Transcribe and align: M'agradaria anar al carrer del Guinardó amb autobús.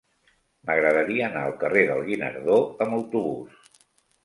M'agradaria 0.69 1.27
anar 1.27 1.43
al 1.51 1.53
carrer 1.65 1.85
del 1.91 2.03
Guinardó 2.09 2.59
amb 2.87 2.99
autobús. 3.03 3.71